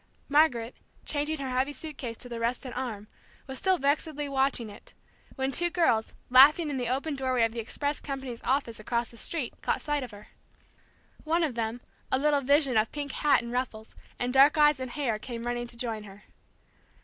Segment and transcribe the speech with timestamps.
[0.29, 0.75] Margaret,
[1.05, 3.07] changing her heavy suit case to the rested arm,
[3.45, 4.95] was still vexedly watching it,
[5.35, 9.17] when two girls, laughing in the open doorway of the express company's office across the
[9.17, 10.29] street, caught sight of her.
[11.23, 14.89] One of them, a little vision of pink hat and ruffles, and dark eyes and
[14.89, 16.23] hair, came running to join her.